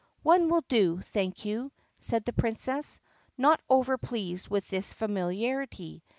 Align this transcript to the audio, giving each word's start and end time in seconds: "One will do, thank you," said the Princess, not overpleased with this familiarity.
"One 0.23 0.49
will 0.49 0.63
do, 0.67 0.99
thank 0.99 1.45
you," 1.45 1.71
said 1.99 2.25
the 2.25 2.33
Princess, 2.33 2.99
not 3.37 3.61
overpleased 3.69 4.49
with 4.49 4.67
this 4.67 4.93
familiarity. 4.93 6.01